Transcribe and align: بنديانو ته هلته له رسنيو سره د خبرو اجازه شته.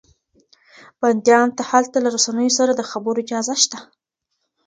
بنديانو 1.01 1.55
ته 1.57 1.63
هلته 1.71 1.97
له 2.03 2.09
رسنيو 2.15 2.55
سره 2.59 2.71
د 2.75 2.81
خبرو 2.91 3.21
اجازه 3.23 3.55
شته. 3.63 3.79